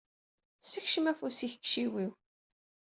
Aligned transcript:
Sekcem 0.71 1.05
afus-ik 1.11 1.53
deg 1.55 1.61
yiciwi-w. 1.63 2.09